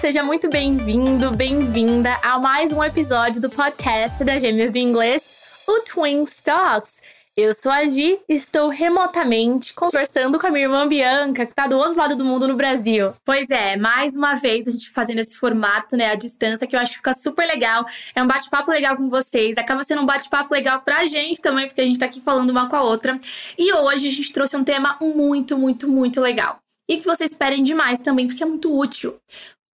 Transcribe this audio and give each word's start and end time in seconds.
seja 0.00 0.22
muito 0.22 0.48
bem-vindo, 0.48 1.30
bem-vinda 1.32 2.18
a 2.22 2.38
mais 2.38 2.72
um 2.72 2.82
episódio 2.82 3.38
do 3.38 3.50
podcast 3.50 4.24
da 4.24 4.38
Gêmeas 4.38 4.70
do 4.70 4.78
Inglês, 4.78 5.30
o 5.68 5.80
Twin 5.80 6.24
Talks. 6.42 7.02
Eu 7.36 7.52
sou 7.52 7.70
a 7.70 7.86
Gi 7.86 8.18
estou 8.26 8.70
remotamente 8.70 9.74
conversando 9.74 10.40
com 10.40 10.46
a 10.46 10.50
minha 10.50 10.64
irmã 10.64 10.88
Bianca, 10.88 11.44
que 11.44 11.52
está 11.52 11.66
do 11.66 11.76
outro 11.76 11.98
lado 11.98 12.16
do 12.16 12.24
mundo 12.24 12.48
no 12.48 12.56
Brasil. 12.56 13.12
Pois 13.26 13.50
é, 13.50 13.76
mais 13.76 14.16
uma 14.16 14.36
vez 14.36 14.66
a 14.66 14.70
gente 14.70 14.88
fazendo 14.88 15.18
esse 15.18 15.36
formato, 15.36 15.98
né, 15.98 16.10
à 16.10 16.14
distância, 16.14 16.66
que 16.66 16.74
eu 16.74 16.80
acho 16.80 16.92
que 16.92 16.96
fica 16.96 17.12
super 17.12 17.46
legal. 17.46 17.84
É 18.14 18.22
um 18.22 18.26
bate-papo 18.26 18.70
legal 18.70 18.96
com 18.96 19.06
vocês, 19.06 19.58
acaba 19.58 19.82
sendo 19.82 20.00
um 20.00 20.06
bate-papo 20.06 20.50
legal 20.54 20.80
pra 20.80 21.04
gente 21.04 21.42
também, 21.42 21.66
porque 21.66 21.82
a 21.82 21.84
gente 21.84 21.98
tá 21.98 22.06
aqui 22.06 22.22
falando 22.22 22.48
uma 22.48 22.70
com 22.70 22.76
a 22.76 22.82
outra. 22.82 23.20
E 23.58 23.70
hoje 23.74 24.08
a 24.08 24.12
gente 24.12 24.32
trouxe 24.32 24.56
um 24.56 24.64
tema 24.64 24.96
muito, 24.98 25.58
muito, 25.58 25.86
muito 25.86 26.22
legal. 26.22 26.58
E 26.88 26.96
que 26.96 27.04
vocês 27.04 27.30
esperem 27.32 27.62
demais 27.62 27.98
também, 27.98 28.26
porque 28.26 28.42
é 28.42 28.46
muito 28.46 28.74
útil. 28.74 29.20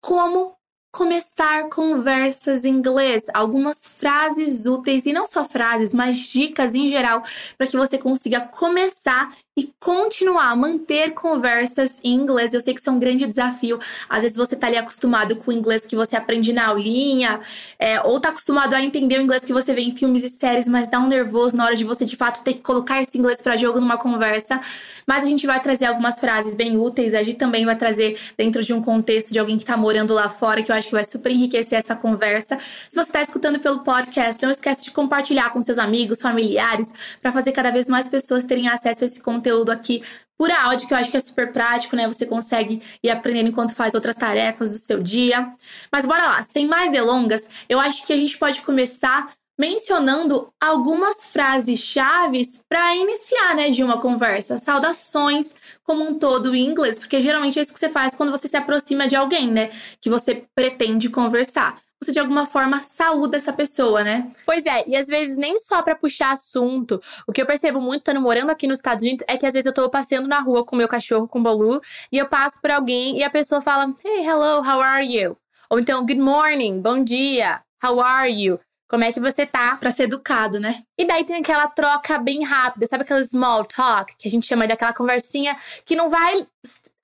Como 0.06 0.54
começar 0.92 1.68
conversas 1.68 2.64
em 2.64 2.74
inglês, 2.74 3.24
algumas 3.34 3.84
frases 3.88 4.64
úteis 4.64 5.04
e 5.04 5.12
não 5.12 5.26
só 5.26 5.44
frases, 5.44 5.92
mas 5.92 6.16
dicas 6.16 6.76
em 6.76 6.88
geral 6.88 7.24
para 7.58 7.66
que 7.66 7.76
você 7.76 7.98
consiga 7.98 8.40
começar 8.40 9.34
e 9.58 9.72
continuar 9.80 10.50
a 10.50 10.56
manter 10.56 11.14
conversas 11.14 11.98
em 12.04 12.12
inglês. 12.14 12.52
Eu 12.52 12.60
sei 12.60 12.74
que 12.74 12.80
isso 12.80 12.90
é 12.90 12.92
um 12.92 12.98
grande 12.98 13.26
desafio. 13.26 13.78
Às 14.06 14.22
vezes 14.22 14.36
você 14.36 14.54
tá 14.54 14.66
ali 14.66 14.76
acostumado 14.76 15.34
com 15.36 15.50
o 15.50 15.54
inglês 15.54 15.86
que 15.86 15.96
você 15.96 16.14
aprende 16.14 16.52
na 16.52 16.66
aulinha, 16.66 17.40
é, 17.78 17.98
ou 18.02 18.20
tá 18.20 18.28
acostumado 18.28 18.74
a 18.74 18.82
entender 18.82 19.18
o 19.18 19.22
inglês 19.22 19.46
que 19.46 19.54
você 19.54 19.72
vê 19.72 19.80
em 19.80 19.96
filmes 19.96 20.22
e 20.22 20.28
séries, 20.28 20.68
mas 20.68 20.88
dá 20.88 21.00
um 21.00 21.08
nervoso 21.08 21.56
na 21.56 21.64
hora 21.64 21.74
de 21.74 21.84
você 21.84 22.04
de 22.04 22.16
fato 22.16 22.44
ter 22.44 22.52
que 22.52 22.60
colocar 22.60 23.00
esse 23.00 23.16
inglês 23.16 23.40
para 23.40 23.56
jogo 23.56 23.80
numa 23.80 23.96
conversa. 23.96 24.60
Mas 25.06 25.24
a 25.24 25.26
gente 25.26 25.46
vai 25.46 25.58
trazer 25.62 25.86
algumas 25.86 26.20
frases 26.20 26.52
bem 26.52 26.76
úteis. 26.76 27.14
A 27.14 27.22
gente 27.22 27.38
também 27.38 27.64
vai 27.64 27.76
trazer 27.76 28.18
dentro 28.36 28.62
de 28.62 28.74
um 28.74 28.82
contexto 28.82 29.32
de 29.32 29.38
alguém 29.38 29.56
que 29.56 29.64
tá 29.64 29.76
morando 29.76 30.12
lá 30.12 30.28
fora, 30.28 30.62
que 30.62 30.70
eu 30.70 30.76
acho 30.76 30.88
que 30.88 30.94
vai 30.94 31.04
super 31.04 31.32
enriquecer 31.32 31.78
essa 31.78 31.96
conversa. 31.96 32.58
Se 32.88 32.94
você 32.94 33.08
está 33.08 33.22
escutando 33.22 33.58
pelo 33.58 33.78
podcast, 33.78 34.42
não 34.42 34.50
esquece 34.50 34.84
de 34.84 34.90
compartilhar 34.90 35.48
com 35.50 35.62
seus 35.62 35.78
amigos, 35.78 36.20
familiares, 36.20 36.92
para 37.22 37.32
fazer 37.32 37.52
cada 37.52 37.70
vez 37.70 37.88
mais 37.88 38.06
pessoas 38.06 38.44
terem 38.44 38.68
acesso 38.68 39.04
a 39.04 39.06
esse 39.06 39.22
conteúdo 39.22 39.45
aqui 39.70 40.02
por 40.38 40.50
áudio, 40.50 40.86
que 40.86 40.92
eu 40.92 40.98
acho 40.98 41.10
que 41.10 41.16
é 41.16 41.20
super 41.20 41.52
prático, 41.52 41.96
né? 41.96 42.06
Você 42.06 42.26
consegue 42.26 42.82
ir 43.02 43.10
aprendendo 43.10 43.48
enquanto 43.48 43.74
faz 43.74 43.94
outras 43.94 44.16
tarefas 44.16 44.70
do 44.70 44.76
seu 44.76 45.02
dia. 45.02 45.50
Mas 45.90 46.04
bora 46.04 46.26
lá, 46.26 46.42
sem 46.42 46.66
mais 46.66 46.92
delongas, 46.92 47.48
eu 47.68 47.80
acho 47.80 48.04
que 48.06 48.12
a 48.12 48.16
gente 48.16 48.36
pode 48.38 48.60
começar 48.62 49.32
mencionando 49.58 50.52
algumas 50.60 51.26
frases 51.26 51.80
chaves 51.80 52.62
para 52.68 52.94
iniciar, 52.94 53.54
né, 53.56 53.70
de 53.70 53.82
uma 53.82 53.98
conversa, 53.98 54.58
saudações 54.58 55.54
como 55.82 56.04
um 56.04 56.18
todo 56.18 56.54
em 56.54 56.66
inglês, 56.66 56.98
porque 56.98 57.20
geralmente 57.22 57.58
é 57.58 57.62
isso 57.62 57.72
que 57.72 57.80
você 57.80 57.88
faz 57.88 58.14
quando 58.14 58.30
você 58.30 58.48
se 58.48 58.56
aproxima 58.56 59.08
de 59.08 59.16
alguém, 59.16 59.50
né, 59.50 59.70
que 60.00 60.10
você 60.10 60.44
pretende 60.54 61.08
conversar. 61.08 61.80
Você 62.06 62.12
de 62.12 62.20
alguma 62.20 62.46
forma 62.46 62.80
saúda 62.82 63.36
essa 63.36 63.52
pessoa, 63.52 64.04
né? 64.04 64.30
Pois 64.44 64.64
é, 64.64 64.84
e 64.86 64.94
às 64.94 65.08
vezes 65.08 65.36
nem 65.36 65.58
só 65.58 65.82
para 65.82 65.96
puxar 65.96 66.30
assunto. 66.30 67.02
O 67.26 67.32
que 67.32 67.42
eu 67.42 67.46
percebo 67.46 67.80
muito 67.80 68.02
estando 68.02 68.20
morando 68.20 68.50
aqui 68.50 68.68
nos 68.68 68.78
Estados 68.78 69.02
Unidos 69.02 69.24
é 69.26 69.36
que 69.36 69.44
às 69.44 69.52
vezes 69.52 69.66
eu 69.66 69.74
tô 69.74 69.90
passeando 69.90 70.28
na 70.28 70.38
rua 70.38 70.64
com 70.64 70.76
meu 70.76 70.86
cachorro, 70.86 71.26
com 71.26 71.40
o 71.40 71.42
Bolu, 71.42 71.80
e 72.12 72.16
eu 72.16 72.28
passo 72.28 72.60
por 72.60 72.70
alguém 72.70 73.18
e 73.18 73.24
a 73.24 73.30
pessoa 73.30 73.60
fala: 73.60 73.92
"Hey, 74.04 74.24
hello, 74.24 74.60
how 74.60 74.80
are 74.80 75.04
you?" 75.04 75.36
Ou 75.68 75.80
então, 75.80 76.06
"Good 76.06 76.20
morning, 76.20 76.80
bom 76.80 77.02
dia, 77.02 77.60
how 77.84 78.00
are 78.00 78.30
you?" 78.30 78.60
Como 78.88 79.02
é 79.02 79.12
que 79.12 79.18
você 79.18 79.44
tá? 79.44 79.76
Pra 79.76 79.90
ser 79.90 80.04
educado, 80.04 80.60
né? 80.60 80.84
E 80.96 81.04
daí 81.04 81.24
tem 81.24 81.36
aquela 81.36 81.66
troca 81.66 82.18
bem 82.18 82.44
rápida, 82.44 82.86
sabe 82.86 83.02
aquela 83.02 83.24
small 83.24 83.64
talk, 83.64 84.16
que 84.16 84.28
a 84.28 84.30
gente 84.30 84.46
chama 84.46 84.68
daquela 84.68 84.92
conversinha 84.92 85.56
que 85.84 85.96
não 85.96 86.08
vai 86.08 86.46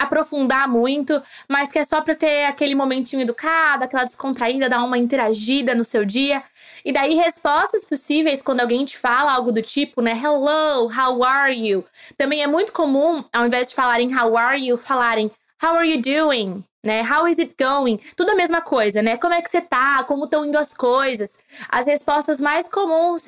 aprofundar 0.03 0.69
muito, 0.69 1.23
mas 1.49 1.71
que 1.71 1.79
é 1.79 1.85
só 1.85 2.01
pra 2.01 2.15
ter 2.15 2.45
aquele 2.45 2.75
momentinho 2.75 3.23
educado, 3.23 3.85
aquela 3.85 4.05
descontraída, 4.05 4.69
dar 4.69 4.83
uma 4.83 4.99
interagida 4.99 5.75
no 5.75 5.85
seu 5.85 6.05
dia. 6.05 6.43
E 6.85 6.93
daí, 6.93 7.15
respostas 7.15 7.85
possíveis 7.85 8.43
quando 8.43 8.61
alguém 8.61 8.85
te 8.85 8.99
fala 8.99 9.33
algo 9.33 9.53
do 9.53 9.63
tipo, 9.63 10.03
né? 10.03 10.13
Hello, 10.13 10.91
how 10.91 11.23
are 11.25 11.55
you? 11.55 11.85
Também 12.17 12.43
é 12.43 12.47
muito 12.47 12.73
comum, 12.73 13.25
ao 13.33 13.47
invés 13.47 13.69
de 13.69 13.75
falarem 13.75 14.15
how 14.15 14.37
are 14.37 14.61
you, 14.61 14.77
falarem 14.77 15.31
how 15.63 15.77
are 15.77 15.89
you 15.89 16.01
doing? 16.01 16.65
né? 16.85 17.03
How 17.03 17.29
is 17.29 17.39
it 17.39 17.55
going? 17.59 17.99
Tudo 18.17 18.31
a 18.31 18.35
mesma 18.35 18.61
coisa, 18.61 19.01
né? 19.01 19.17
Como 19.17 19.33
é 19.33 19.41
que 19.41 19.51
você 19.51 19.61
tá? 19.61 20.03
Como 20.05 20.25
estão 20.25 20.45
indo 20.45 20.59
as 20.59 20.75
coisas? 20.75 21.39
As 21.69 21.87
respostas 21.87 22.41
mais 22.41 22.69
comuns, 22.69 23.25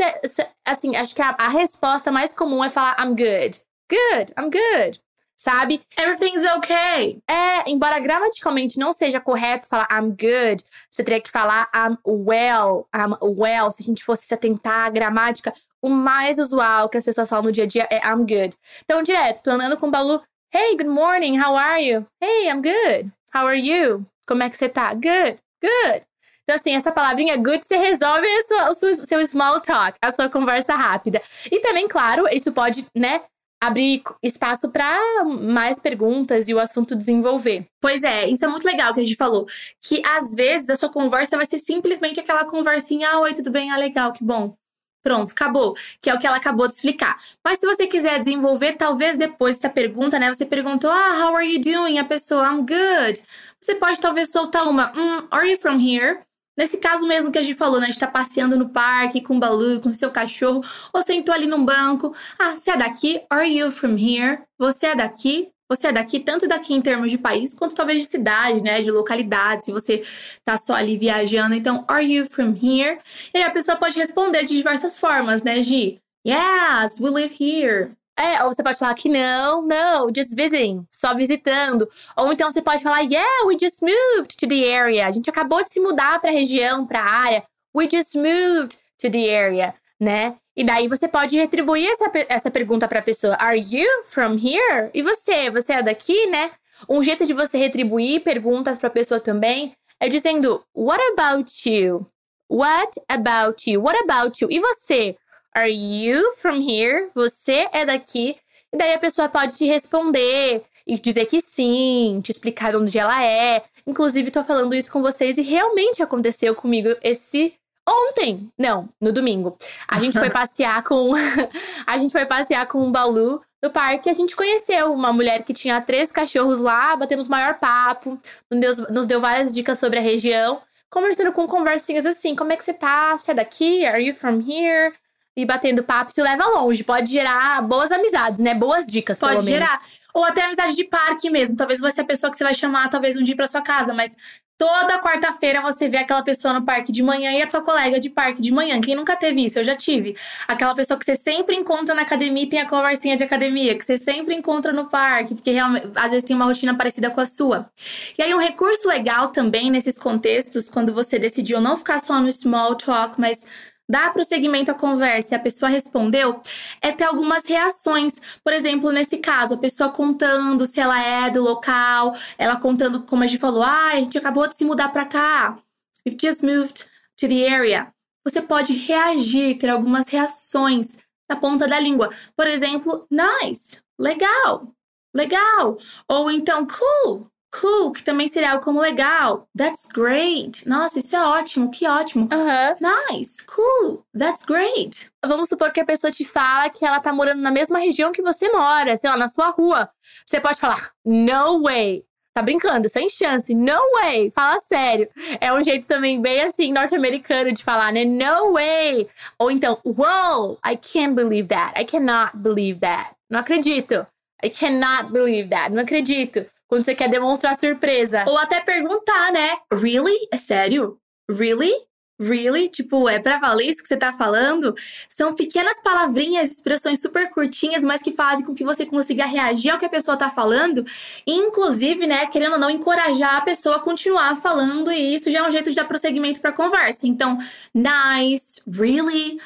assim, 0.66 0.96
acho 0.96 1.14
que 1.14 1.22
a, 1.22 1.36
a, 1.38 1.48
resposta 1.48 2.10
mais 2.10 2.34
comum 2.34 2.64
é 2.64 2.70
falar 2.70 2.96
I'm 2.98 3.10
good. 3.10 3.60
Good, 3.88 4.32
I'm 4.36 4.50
good. 4.50 5.00
Sabe? 5.36 5.82
Everything's 5.96 6.44
okay. 6.56 7.20
É, 7.28 7.68
embora 7.68 7.98
gramaticalmente 7.98 8.78
não 8.78 8.92
seja 8.92 9.20
correto 9.20 9.68
falar 9.68 9.86
I'm 9.90 10.10
good, 10.10 10.64
você 10.90 11.02
teria 11.02 11.20
que 11.20 11.30
falar 11.30 11.68
I'm 11.74 11.98
well, 12.06 12.86
I'm 12.94 13.14
well. 13.20 13.70
Se 13.70 13.82
a 13.82 13.84
gente 13.84 14.04
fosse 14.04 14.26
se 14.26 14.34
atentar 14.34 14.86
à 14.86 14.90
gramática, 14.90 15.52
o 15.82 15.88
mais 15.88 16.38
usual 16.38 16.88
que 16.88 16.96
as 16.96 17.04
pessoas 17.04 17.28
falam 17.28 17.44
no 17.44 17.52
dia 17.52 17.64
a 17.64 17.66
dia 17.66 17.86
é 17.90 17.98
I'm 17.98 18.20
good. 18.20 18.56
Então, 18.84 19.02
direto, 19.02 19.42
tô 19.42 19.50
andando 19.50 19.76
com 19.76 19.88
o 19.88 19.90
Balu, 19.90 20.22
Hey, 20.56 20.76
good 20.76 20.88
morning, 20.88 21.36
how 21.36 21.56
are 21.56 21.80
you? 21.80 22.06
Hey, 22.22 22.48
I'm 22.48 22.62
good. 22.62 23.10
How 23.34 23.44
are 23.44 23.58
you? 23.58 24.06
Como 24.26 24.42
é 24.42 24.48
que 24.48 24.56
você 24.56 24.68
tá? 24.68 24.94
Good, 24.94 25.40
good. 25.60 26.06
Então, 26.44 26.56
assim, 26.56 26.76
essa 26.76 26.92
palavrinha 26.92 27.36
good 27.36 27.66
você 27.66 27.76
resolve 27.76 28.26
seu, 28.44 28.90
o 28.90 29.06
seu 29.06 29.26
small 29.26 29.60
talk, 29.60 29.98
a 30.00 30.12
sua 30.12 30.28
conversa 30.28 30.74
rápida. 30.74 31.20
E 31.50 31.58
também, 31.60 31.88
claro, 31.88 32.28
isso 32.28 32.52
pode, 32.52 32.86
né, 32.94 33.22
abrir 33.66 34.02
espaço 34.22 34.68
para 34.70 35.24
mais 35.24 35.78
perguntas 35.78 36.48
e 36.48 36.54
o 36.54 36.58
assunto 36.58 36.94
desenvolver. 36.94 37.66
Pois 37.80 38.02
é, 38.02 38.26
isso 38.26 38.44
é 38.44 38.48
muito 38.48 38.64
legal 38.64 38.92
que 38.94 39.00
a 39.00 39.04
gente 39.04 39.16
falou. 39.16 39.46
Que 39.82 40.02
às 40.04 40.34
vezes 40.34 40.68
a 40.70 40.76
sua 40.76 40.90
conversa 40.90 41.36
vai 41.36 41.46
ser 41.46 41.58
simplesmente 41.58 42.20
aquela 42.20 42.44
conversinha: 42.44 43.08
ah, 43.10 43.20
oi, 43.20 43.32
tudo 43.32 43.50
bem? 43.50 43.70
Ah, 43.70 43.76
legal, 43.76 44.12
que 44.12 44.24
bom. 44.24 44.56
Pronto, 45.04 45.32
acabou. 45.32 45.76
Que 46.00 46.08
é 46.08 46.14
o 46.14 46.18
que 46.18 46.26
ela 46.26 46.38
acabou 46.38 46.66
de 46.66 46.72
explicar. 46.72 47.16
Mas 47.44 47.58
se 47.58 47.66
você 47.66 47.86
quiser 47.86 48.18
desenvolver, 48.18 48.72
talvez 48.72 49.18
depois 49.18 49.56
dessa 49.56 49.68
pergunta, 49.68 50.18
né? 50.18 50.32
Você 50.32 50.46
perguntou, 50.46 50.90
ah, 50.90 51.18
how 51.20 51.36
are 51.36 51.46
you 51.46 51.60
doing? 51.60 51.98
A 51.98 52.04
pessoa, 52.04 52.48
I'm 52.50 52.60
good. 52.60 53.22
Você 53.60 53.74
pode 53.74 54.00
talvez 54.00 54.30
soltar 54.30 54.66
uma, 54.66 54.92
mm, 54.94 55.28
are 55.30 55.50
you 55.50 55.58
from 55.58 55.78
here? 55.78 56.20
Nesse 56.56 56.76
caso 56.76 57.06
mesmo 57.06 57.32
que 57.32 57.38
a 57.38 57.42
gente 57.42 57.56
falou, 57.56 57.80
né? 57.80 57.86
A 57.86 57.90
gente 57.90 57.98
tá 57.98 58.06
passeando 58.06 58.56
no 58.56 58.68
parque 58.68 59.20
com 59.20 59.36
o 59.36 59.40
Balu, 59.40 59.80
com 59.80 59.92
seu 59.92 60.10
cachorro, 60.10 60.60
ou 60.92 61.02
sentou 61.02 61.34
ali 61.34 61.46
num 61.46 61.64
banco. 61.64 62.14
Ah, 62.38 62.52
você 62.56 62.70
é 62.72 62.76
daqui? 62.76 63.22
Are 63.28 63.48
you 63.48 63.72
from 63.72 63.96
here? 63.96 64.40
Você 64.58 64.86
é 64.86 64.94
daqui? 64.94 65.48
Você 65.68 65.88
é 65.88 65.92
daqui, 65.92 66.20
tanto 66.20 66.46
daqui 66.46 66.74
em 66.74 66.82
termos 66.82 67.10
de 67.10 67.16
país, 67.16 67.54
quanto 67.54 67.74
talvez 67.74 68.02
de 68.02 68.08
cidade, 68.08 68.62
né? 68.62 68.80
De 68.80 68.90
localidade, 68.90 69.64
se 69.64 69.72
você 69.72 70.04
tá 70.44 70.56
só 70.56 70.74
ali 70.74 70.96
viajando. 70.96 71.54
Então, 71.54 71.84
are 71.88 72.04
you 72.04 72.26
from 72.30 72.54
here? 72.62 72.98
E 73.32 73.42
a 73.42 73.50
pessoa 73.50 73.76
pode 73.76 73.98
responder 73.98 74.44
de 74.44 74.54
diversas 74.56 74.98
formas, 74.98 75.42
né, 75.42 75.62
Gi? 75.62 76.00
Yes, 76.26 77.00
we 77.00 77.10
live 77.10 77.34
here. 77.38 77.90
É, 78.16 78.44
ou 78.44 78.52
você 78.52 78.62
pode 78.62 78.78
falar 78.78 78.94
que 78.94 79.08
não, 79.08 79.62
não, 79.62 80.06
just 80.14 80.34
visiting, 80.36 80.86
só 80.90 81.14
visitando. 81.14 81.88
Ou 82.16 82.32
então 82.32 82.50
você 82.50 82.62
pode 82.62 82.82
falar, 82.82 83.00
yeah, 83.00 83.46
we 83.46 83.56
just 83.60 83.82
moved 83.82 84.36
to 84.36 84.46
the 84.46 84.72
area. 84.72 85.06
A 85.06 85.10
gente 85.10 85.28
acabou 85.28 85.62
de 85.64 85.72
se 85.72 85.80
mudar 85.80 86.20
para 86.20 86.30
a 86.30 86.32
região, 86.32 86.86
para 86.86 87.00
a 87.00 87.10
área. 87.10 87.44
We 87.74 87.88
just 87.90 88.14
moved 88.14 88.78
to 89.00 89.10
the 89.10 89.36
area, 89.36 89.74
né? 90.00 90.36
E 90.56 90.62
daí 90.62 90.86
você 90.86 91.08
pode 91.08 91.36
retribuir 91.36 91.90
essa, 91.90 92.10
essa 92.28 92.50
pergunta 92.50 92.86
para 92.86 93.00
a 93.00 93.02
pessoa: 93.02 93.34
Are 93.34 93.58
you 93.58 94.04
from 94.04 94.34
here? 94.34 94.90
E 94.94 95.02
você? 95.02 95.50
Você 95.50 95.72
é 95.72 95.82
daqui, 95.82 96.26
né? 96.26 96.52
Um 96.88 97.02
jeito 97.02 97.26
de 97.26 97.32
você 97.32 97.58
retribuir 97.58 98.20
perguntas 98.22 98.78
para 98.78 98.88
a 98.88 98.92
pessoa 98.92 99.18
também 99.18 99.74
é 99.98 100.08
dizendo: 100.08 100.64
What 100.72 101.02
about 101.12 101.68
you? 101.68 102.06
What 102.48 102.92
about 103.08 103.68
you? 103.68 103.82
What 103.82 103.98
about 104.04 104.44
you? 104.44 104.48
E 104.50 104.60
você? 104.60 105.16
Are 105.56 105.70
you 105.70 106.32
from 106.38 106.60
here? 106.60 107.10
Você 107.14 107.68
é 107.72 107.86
daqui? 107.86 108.36
E 108.72 108.76
daí 108.76 108.92
a 108.92 108.98
pessoa 108.98 109.28
pode 109.28 109.56
te 109.56 109.64
responder 109.64 110.64
e 110.84 110.98
dizer 110.98 111.26
que 111.26 111.40
sim, 111.40 112.20
te 112.24 112.32
explicar 112.32 112.72
de 112.72 112.76
onde 112.76 112.98
ela 112.98 113.24
é. 113.24 113.62
Inclusive, 113.86 114.32
tô 114.32 114.42
falando 114.42 114.74
isso 114.74 114.90
com 114.90 115.00
vocês 115.00 115.38
e 115.38 115.42
realmente 115.42 116.02
aconteceu 116.02 116.54
comigo 116.56 116.88
esse 117.02 117.54
Ontem, 117.86 118.50
não, 118.58 118.88
no 118.98 119.12
domingo, 119.12 119.58
a 119.86 119.98
gente 119.98 120.18
foi 120.18 120.30
passear 120.32 120.82
com 120.82 121.12
a 121.86 121.98
gente 121.98 122.12
foi 122.12 122.24
passear 122.24 122.66
com 122.66 122.78
o 122.78 122.90
Balu 122.90 123.42
no 123.62 123.70
parque. 123.70 124.08
A 124.08 124.14
gente 124.14 124.34
conheceu 124.34 124.92
uma 124.92 125.12
mulher 125.12 125.44
que 125.44 125.52
tinha 125.52 125.80
três 125.82 126.10
cachorros 126.10 126.60
lá, 126.60 126.96
batemos 126.96 127.28
maior 127.28 127.58
papo, 127.58 128.18
nos 128.50 128.60
deu, 128.60 128.90
nos 128.90 129.06
deu 129.06 129.20
várias 129.20 129.54
dicas 129.54 129.78
sobre 129.78 129.98
a 129.98 130.02
região, 130.02 130.62
conversando 130.90 131.30
com 131.30 131.46
conversinhas 131.46 132.06
assim, 132.06 132.34
como 132.34 132.52
é 132.52 132.56
que 132.56 132.64
você 132.64 132.72
tá? 132.72 133.18
Você 133.18 133.32
é 133.32 133.34
daqui? 133.34 133.84
Are 133.84 134.02
you 134.02 134.14
from 134.14 134.40
here? 134.40 134.94
E 135.36 135.44
batendo 135.44 135.82
papo, 135.82 136.10
isso 136.10 136.22
leva 136.22 136.46
longe, 136.46 136.84
pode 136.84 137.10
gerar 137.10 137.60
boas 137.62 137.90
amizades, 137.90 138.40
né? 138.40 138.54
Boas 138.54 138.86
dicas, 138.86 139.18
pode 139.18 139.34
pelo 139.34 139.46
gerar. 139.46 139.70
Menos. 139.70 140.04
Ou 140.14 140.24
até 140.24 140.44
amizade 140.44 140.76
de 140.76 140.84
parque 140.84 141.28
mesmo. 141.28 141.56
Talvez 141.56 141.80
você 141.80 142.00
é 142.00 142.04
a 142.04 142.06
pessoa 142.06 142.30
que 142.30 142.38
você 142.38 142.44
vai 142.44 142.54
chamar, 142.54 142.88
talvez 142.88 143.16
um 143.16 143.24
dia 143.24 143.34
para 143.34 143.48
sua 143.48 143.62
casa, 143.62 143.92
mas 143.92 144.16
Toda 144.56 145.00
quarta-feira 145.00 145.60
você 145.60 145.88
vê 145.88 145.96
aquela 145.96 146.22
pessoa 146.22 146.54
no 146.54 146.64
parque 146.64 146.92
de 146.92 147.02
manhã 147.02 147.32
e 147.32 147.42
a 147.42 147.48
sua 147.48 147.60
colega 147.60 147.98
de 147.98 148.08
parque 148.08 148.40
de 148.40 148.52
manhã. 148.52 148.80
Quem 148.80 148.94
nunca 148.94 149.16
teve 149.16 149.44
isso? 149.44 149.58
Eu 149.58 149.64
já 149.64 149.74
tive. 149.74 150.16
Aquela 150.46 150.72
pessoa 150.76 150.96
que 150.96 151.04
você 151.04 151.16
sempre 151.16 151.56
encontra 151.56 151.92
na 151.92 152.02
academia 152.02 152.44
e 152.44 152.48
tem 152.48 152.60
a 152.60 152.68
conversinha 152.68 153.16
de 153.16 153.24
academia, 153.24 153.76
que 153.76 153.84
você 153.84 153.98
sempre 153.98 154.32
encontra 154.32 154.72
no 154.72 154.88
parque, 154.88 155.34
porque 155.34 155.50
realmente, 155.50 155.88
às 155.96 156.12
vezes 156.12 156.24
tem 156.24 156.36
uma 156.36 156.44
rotina 156.44 156.76
parecida 156.76 157.10
com 157.10 157.20
a 157.20 157.26
sua. 157.26 157.68
E 158.16 158.22
aí, 158.22 158.32
um 158.32 158.38
recurso 158.38 158.86
legal 158.86 159.28
também 159.28 159.72
nesses 159.72 159.98
contextos, 159.98 160.70
quando 160.70 160.92
você 160.92 161.18
decidiu 161.18 161.60
não 161.60 161.76
ficar 161.76 161.98
só 161.98 162.20
no 162.20 162.30
small 162.30 162.76
talk, 162.76 163.20
mas 163.20 163.44
dar 163.88 164.12
prosseguimento 164.12 164.70
à 164.70 164.74
conversa 164.74 165.34
e 165.34 165.36
a 165.36 165.40
pessoa 165.40 165.68
respondeu, 165.68 166.40
é 166.80 166.92
ter 166.92 167.04
algumas 167.04 167.44
reações. 167.46 168.14
Por 168.42 168.52
exemplo, 168.52 168.90
nesse 168.90 169.18
caso, 169.18 169.54
a 169.54 169.58
pessoa 169.58 169.90
contando 169.90 170.66
se 170.66 170.80
ela 170.80 171.00
é 171.02 171.30
do 171.30 171.42
local, 171.42 172.14
ela 172.38 172.56
contando 172.56 173.02
como 173.02 173.22
a 173.22 173.26
gente 173.26 173.40
falou, 173.40 173.62
ah, 173.62 173.90
a 173.92 173.96
gente 173.96 174.16
acabou 174.16 174.48
de 174.48 174.56
se 174.56 174.64
mudar 174.64 174.88
para 174.88 175.04
cá. 175.04 175.58
We've 176.06 176.18
just 176.20 176.42
moved 176.42 176.86
to 177.18 177.28
the 177.28 177.48
area. 177.48 177.92
Você 178.24 178.40
pode 178.40 178.72
reagir, 178.72 179.58
ter 179.58 179.68
algumas 179.68 180.08
reações 180.08 180.96
na 181.28 181.36
ponta 181.36 181.68
da 181.68 181.78
língua. 181.78 182.10
Por 182.36 182.46
exemplo, 182.46 183.06
nice, 183.10 183.80
legal, 183.98 184.68
legal. 185.14 185.78
Ou 186.08 186.30
então, 186.30 186.66
cool, 186.66 187.30
Cool, 187.60 187.92
que 187.92 188.02
também 188.02 188.26
seria 188.26 188.52
algo 188.52 188.64
como 188.64 188.80
legal. 188.80 189.48
That's 189.56 189.86
great. 189.86 190.66
Nossa, 190.68 190.98
isso 190.98 191.14
é 191.14 191.22
ótimo, 191.22 191.70
que 191.70 191.86
ótimo. 191.86 192.28
Uhum. 192.32 193.12
Nice, 193.12 193.44
cool, 193.46 194.04
that's 194.18 194.44
great. 194.44 195.08
Vamos 195.24 195.48
supor 195.48 195.70
que 195.72 195.80
a 195.80 195.84
pessoa 195.84 196.10
te 196.10 196.24
fala 196.24 196.68
que 196.68 196.84
ela 196.84 197.00
tá 197.00 197.12
morando 197.12 197.40
na 197.40 197.50
mesma 197.50 197.78
região 197.78 198.12
que 198.12 198.22
você 198.22 198.50
mora, 198.50 198.96
sei 198.96 199.08
lá, 199.08 199.16
na 199.16 199.28
sua 199.28 199.50
rua. 199.50 199.88
Você 200.26 200.40
pode 200.40 200.58
falar, 200.58 200.90
no 201.04 201.62
way. 201.62 202.04
Tá 202.34 202.42
brincando, 202.42 202.88
sem 202.88 203.08
chance. 203.08 203.54
No 203.54 203.78
way. 203.94 204.32
Fala 204.32 204.58
sério. 204.58 205.08
É 205.40 205.52
um 205.52 205.62
jeito 205.62 205.86
também 205.86 206.20
bem 206.20 206.40
assim, 206.40 206.72
norte-americano 206.72 207.52
de 207.52 207.62
falar, 207.62 207.92
né? 207.92 208.04
No 208.04 208.54
way. 208.54 209.08
Ou 209.38 209.52
então, 209.52 209.78
wow, 209.84 210.58
I 210.66 210.76
can't 210.76 211.14
believe 211.14 211.46
that. 211.46 211.80
I 211.80 211.84
cannot 211.84 212.36
believe 212.36 212.80
that. 212.80 213.14
Não 213.30 213.38
acredito. 213.38 214.04
I 214.44 214.50
cannot 214.50 215.12
believe 215.12 215.48
that. 215.50 215.72
Não 215.72 215.82
acredito. 215.82 216.44
Quando 216.68 216.82
você 216.82 216.94
quer 216.94 217.08
demonstrar 217.08 217.56
surpresa. 217.56 218.24
Ou 218.26 218.38
até 218.38 218.60
perguntar, 218.60 219.32
né? 219.32 219.58
Really? 219.72 220.28
É 220.32 220.38
sério? 220.38 220.98
Really? 221.30 221.72
Really? 222.20 222.68
Tipo, 222.68 223.08
é 223.08 223.18
pra 223.18 223.38
valer 223.38 223.66
isso 223.66 223.82
que 223.82 223.88
você 223.88 223.96
tá 223.96 224.12
falando? 224.12 224.74
São 225.08 225.34
pequenas 225.34 225.82
palavrinhas, 225.82 226.52
expressões 226.52 227.00
super 227.00 227.28
curtinhas, 227.30 227.82
mas 227.82 228.02
que 228.02 228.12
fazem 228.12 228.46
com 228.46 228.54
que 228.54 228.64
você 228.64 228.86
consiga 228.86 229.26
reagir 229.26 229.70
ao 229.70 229.78
que 229.78 229.84
a 229.84 229.88
pessoa 229.90 230.16
tá 230.16 230.30
falando. 230.30 230.86
Inclusive, 231.26 232.06
né, 232.06 232.26
querendo 232.26 232.52
ou 232.52 232.58
não, 232.58 232.70
encorajar 232.70 233.36
a 233.36 233.40
pessoa 233.40 233.76
a 233.76 233.80
continuar 233.80 234.36
falando. 234.36 234.92
E 234.92 235.14
isso 235.14 235.30
já 235.30 235.40
é 235.40 235.48
um 235.48 235.50
jeito 235.50 235.70
de 235.70 235.76
dar 235.76 235.86
prosseguimento 235.86 236.40
pra 236.40 236.52
conversa. 236.52 237.06
Então, 237.06 237.36
nice, 237.74 238.62
really? 238.66 239.40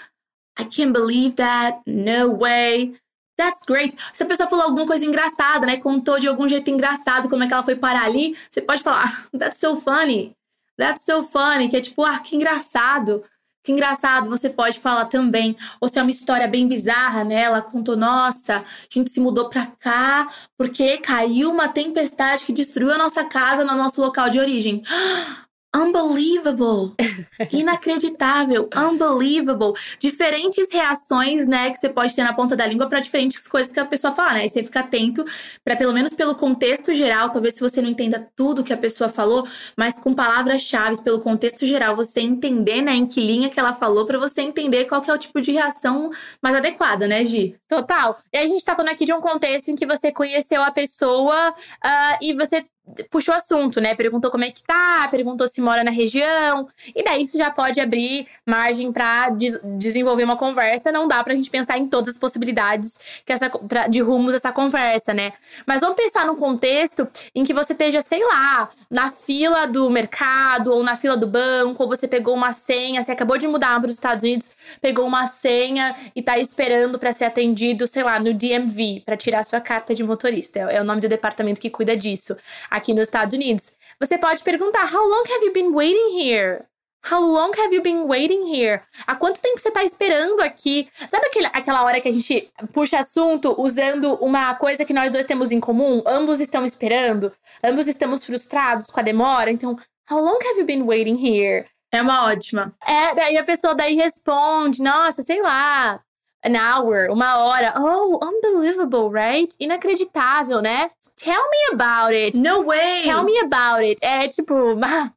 I 0.61 0.65
can't 0.65 0.93
believe 0.93 1.37
that. 1.37 1.81
No 1.87 2.37
way. 2.37 2.95
That's 3.39 3.65
great. 3.65 3.97
Se 4.13 4.25
a 4.25 4.27
pessoa 4.27 4.49
falou 4.49 4.65
alguma 4.65 4.85
coisa 4.85 5.05
engraçada, 5.05 5.65
né? 5.65 5.77
Contou 5.77 6.19
de 6.19 6.27
algum 6.27 6.49
jeito 6.49 6.69
engraçado 6.71 7.29
como 7.29 7.45
é 7.45 7.47
que 7.47 7.53
ela 7.53 7.63
foi 7.63 7.77
parar 7.77 8.03
ali, 8.03 8.37
você 8.51 8.61
pode 8.61 8.83
falar, 8.83 9.05
that's 9.39 9.61
so 9.61 9.81
funny. 9.81 10.35
That's 10.77 11.05
so 11.05 11.23
funny. 11.23 11.69
Que 11.69 11.77
é 11.77 11.81
tipo, 11.81 12.05
ah, 12.05 12.19
que 12.19 12.35
engraçado. 12.35 13.23
Que 13.63 13.73
engraçado, 13.73 14.29
você 14.29 14.49
pode 14.51 14.81
falar 14.81 15.05
também. 15.05 15.57
Ou 15.81 15.89
se 15.89 15.99
é 15.99 16.03
uma 16.03 16.11
história 16.11 16.49
bem 16.49 16.67
bizarra, 16.67 17.23
né? 17.23 17.43
Ela 17.43 17.63
contou, 17.63 17.97
nossa, 17.97 18.59
a 18.59 18.65
gente 18.91 19.11
se 19.11 19.21
mudou 19.21 19.49
pra 19.49 19.67
cá 19.79 20.29
porque 20.57 20.99
caiu 20.99 21.51
uma 21.51 21.69
tempestade 21.69 22.45
que 22.45 22.53
destruiu 22.53 22.93
a 22.93 22.99
nossa 22.99 23.25
casa 23.25 23.65
no 23.65 23.77
nosso 23.77 24.01
local 24.01 24.31
de 24.31 24.41
origem. 24.41 24.83
unbelievable, 25.79 26.95
inacreditável, 27.53 28.69
unbelievable. 28.77 29.73
Diferentes 29.99 30.69
reações, 30.73 31.47
né, 31.47 31.71
que 31.71 31.77
você 31.77 31.89
pode 31.89 32.15
ter 32.15 32.23
na 32.23 32.33
ponta 32.33 32.57
da 32.57 32.67
língua 32.67 32.89
para 32.89 33.01
diferentes 33.01 33.47
coisas 33.47 33.73
que 33.73 33.79
a 33.79 33.85
pessoa 33.85 34.15
fala, 34.15 34.35
né? 34.35 34.47
E 34.47 34.49
você 34.49 34.63
fica 34.63 34.81
atento 34.81 35.25
para 35.65 35.77
pelo 35.77 35.93
menos 35.93 36.13
pelo 36.15 36.35
contexto 36.35 36.93
geral, 36.95 37.31
talvez 37.31 37.55
se 37.55 37.61
você 37.61 37.81
não 37.81 37.89
entenda 37.89 38.29
tudo 38.35 38.65
que 38.65 38.73
a 38.73 38.77
pessoa 38.77 39.11
falou, 39.11 39.47
mas 39.77 40.01
com 40.01 40.15
palavras-chave 40.15 41.03
pelo 41.03 41.21
contexto 41.21 41.65
geral, 41.67 41.95
você 41.95 42.21
entender, 42.21 42.83
né, 42.83 42.95
em 42.95 43.07
que 43.07 43.21
linha 43.21 43.49
que 43.49 43.61
ela 43.61 43.73
falou 43.73 44.07
para 44.07 44.19
você 44.19 44.43
entender 44.43 44.87
qual 44.87 45.01
que 45.01 45.11
é 45.11 45.15
o 45.15 45.19
tipo 45.19 45.41
de 45.41 45.53
reação 45.53 46.11
mais 46.43 46.57
adequada, 46.57 47.07
né, 47.07 47.25
Gi? 47.25 47.57
Total. 47.69 48.17
E 48.33 48.39
a 48.39 48.47
gente 48.47 48.65
tá 48.65 48.75
falando 48.75 48.93
aqui 48.93 49.05
de 49.05 49.13
um 49.13 49.21
contexto 49.21 49.69
em 49.69 49.77
que 49.77 49.87
você 49.87 50.11
conheceu 50.11 50.63
a 50.63 50.71
pessoa 50.71 51.51
uh, 51.51 52.19
e 52.21 52.35
você 52.35 52.65
puxou 53.11 53.35
assunto, 53.35 53.81
né? 53.81 53.95
Perguntou 53.95 54.31
como 54.31 54.45
é 54.45 54.51
que 54.51 54.63
tá, 54.63 55.09
perguntou 55.11 55.47
se 55.47 55.61
mora 55.61 55.85
na 55.85 55.91
região. 55.91 56.69
E 56.95 57.03
daí 57.03 57.23
isso 57.23 57.37
já 57.37 57.51
pode 57.51 57.81
abrir 57.81 58.27
margem 58.47 58.93
para 58.93 59.31
des 59.31 59.59
desenvolver 59.79 60.25
uma 60.25 60.37
conversa. 60.37 60.93
Não 60.93 61.07
dá 61.07 61.23
pra 61.23 61.35
gente 61.35 61.51
pensar 61.51 61.79
em 61.79 61.89
todas 61.89 62.15
as 62.15 62.19
possibilidades 62.19 62.99
que 63.25 63.33
essa, 63.33 63.51
pra, 63.51 63.89
de 63.89 64.01
rumos 64.01 64.33
dessa 64.33 64.53
conversa, 64.53 65.13
né? 65.13 65.33
Mas 65.67 65.81
vamos 65.81 65.97
pensar 65.97 66.27
num 66.27 66.37
contexto 66.37 67.09
em 67.35 67.45
que 67.45 67.55
você 67.55 67.73
esteja, 67.73 68.03
sei 68.03 68.25
lá, 68.25 68.69
na 68.91 69.11
fila 69.11 69.67
do 69.67 69.89
mercado 69.91 70.73
ou 70.73 70.83
na 70.83 70.97
fila 70.97 71.17
do 71.17 71.27
banco, 71.27 71.83
ou 71.83 71.89
você 71.89 72.09
pegou 72.09 72.35
uma 72.35 72.53
senha, 72.53 73.03
você 73.03 73.13
acabou 73.13 73.39
de 73.39 73.47
mudar 73.47 73.79
para 73.81 73.89
os 73.89 73.95
Estados 73.95 74.25
Unidos, 74.25 74.51
pegou 74.81 75.07
uma 75.07 75.27
senha 75.27 75.95
e 76.15 76.23
tá 76.23 76.39
esperando 76.39 76.99
para 76.99 77.13
ser 77.13 77.25
atendido, 77.25 77.87
sei 77.87 78.03
lá, 78.03 78.19
no 78.19 78.33
DMV, 78.33 79.03
para 79.05 79.17
tirar 79.17 79.45
sua 79.45 79.61
carta 79.61 79.95
de 79.95 80.03
motorista. 80.03 80.59
É, 80.59 80.77
é 80.77 80.81
o 80.81 80.85
nome 80.85 81.01
do 81.01 81.09
departamento 81.09 81.61
que 81.61 81.71
cuida 81.71 81.97
disso 81.97 82.37
aqui 82.79 82.95
nos 82.95 83.05
Estados 83.05 83.35
Unidos. 83.35 83.73
Você 84.01 84.17
pode 84.17 84.43
perguntar: 84.43 84.93
How 84.93 85.07
long 85.07 85.25
have 85.25 85.45
you 85.45 85.53
been 85.53 85.75
waiting 85.75 86.19
here? 86.19 86.65
How 87.11 87.21
long 87.21 87.53
have 87.57 87.75
you 87.75 87.83
been 87.83 88.07
waiting 88.07 88.53
here? 88.53 88.81
Há 89.07 89.15
quanto 89.15 89.41
tempo 89.41 89.59
você 89.59 89.69
está 89.69 89.85
esperando 89.85 90.41
aqui? 90.41 90.89
Sabe 91.09 91.27
aquele, 91.27 91.47
aquela 91.47 91.85
hora 91.85 92.01
que 92.01 92.09
a 92.09 92.13
gente 92.13 92.51
puxa 92.73 92.99
assunto 92.99 93.55
usando 93.59 94.15
uma 94.15 94.55
coisa 94.57 94.85
que 94.85 94.93
nós 94.93 95.13
dois 95.13 95.25
temos 95.25 95.51
em 95.51 95.61
comum? 95.61 96.03
Ambos 96.07 96.41
estão 96.41 96.67
esperando, 96.67 97.33
ambos 97.63 97.87
estamos 97.87 98.25
frustrados 98.25 98.87
com 98.87 99.01
a 99.01 99.03
demora. 99.03 99.51
Então, 99.51 99.79
how 100.11 100.21
long 100.21 100.39
have 100.51 100.59
you 100.59 100.67
been 100.67 100.83
waiting 100.83 101.17
here? 101.17 101.67
É 101.91 102.03
uma 102.03 102.27
ótima. 102.27 102.75
É, 102.87 103.15
daí 103.15 103.39
a 103.39 103.45
pessoa 103.45 103.75
daí 103.75 103.95
responde: 103.95 104.83
Nossa, 104.83 105.23
sei 105.23 105.41
lá, 105.41 106.01
an 106.45 106.57
hour, 106.57 107.11
uma 107.11 107.39
hora. 107.39 107.75
Oh, 107.77 108.19
unbelievable, 108.23 109.11
right? 109.11 109.55
Inacreditável, 109.59 110.63
né? 110.63 110.91
Tell 111.17 111.43
me 111.51 111.75
about 111.75 112.15
it. 112.15 112.39
No 112.39 112.63
way. 112.63 113.03
Tell 113.03 113.25
me 113.25 113.39
about 113.41 113.83
it. 113.83 114.05
É 114.05 114.29
tipo, 114.29 114.55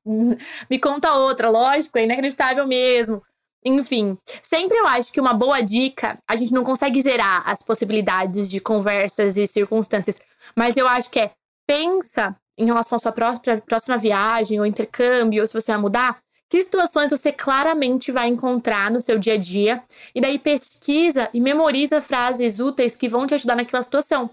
me 0.70 0.80
conta 0.80 1.14
outra, 1.14 1.50
lógico, 1.50 1.98
é 1.98 2.04
inacreditável 2.04 2.68
mesmo. 2.68 3.22
Enfim, 3.64 4.18
sempre 4.42 4.78
eu 4.78 4.88
acho 4.88 5.12
que 5.14 5.22
uma 5.22 5.34
boa 5.34 5.62
dica, 5.62 6.18
a 6.28 6.36
gente 6.36 6.52
não 6.52 6.64
consegue 6.64 7.00
zerar 7.00 7.48
as 7.48 7.62
possibilidades 7.62 8.50
de 8.50 8.60
conversas 8.60 9.38
e 9.38 9.46
circunstâncias, 9.46 10.20
mas 10.56 10.76
eu 10.76 10.88
acho 10.88 11.12
que 11.12 11.20
é 11.20 11.32
pensa 11.68 12.36
em 12.58 12.66
relação 12.66 12.96
à 12.96 13.00
sua 13.00 13.12
própria, 13.12 13.62
próxima 13.62 13.98
viagem 13.98 14.60
ou 14.60 14.66
intercâmbio, 14.66 15.42
ou 15.42 15.48
se 15.48 15.54
você 15.54 15.72
vai 15.72 15.80
mudar, 15.80 16.18
que 16.52 16.62
situações 16.62 17.12
você 17.12 17.32
claramente 17.32 18.12
vai 18.12 18.28
encontrar 18.28 18.92
no 18.92 19.00
seu 19.00 19.18
dia 19.18 19.36
a 19.36 19.38
dia? 19.38 19.82
E 20.14 20.20
daí 20.20 20.38
pesquisa 20.38 21.30
e 21.34 21.40
memoriza 21.40 22.02
frases 22.02 22.60
úteis 22.60 22.98
que 22.98 23.08
vão 23.08 23.26
te 23.26 23.34
ajudar 23.34 23.56
naquela 23.56 23.82
situação. 23.82 24.30